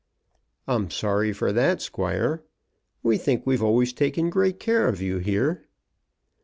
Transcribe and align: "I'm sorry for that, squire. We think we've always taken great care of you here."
"I'm 0.67 0.89
sorry 0.89 1.31
for 1.31 1.51
that, 1.53 1.79
squire. 1.79 2.41
We 3.03 3.19
think 3.19 3.45
we've 3.45 3.61
always 3.61 3.93
taken 3.93 4.31
great 4.31 4.59
care 4.59 4.87
of 4.87 4.99
you 4.99 5.19
here." 5.19 5.67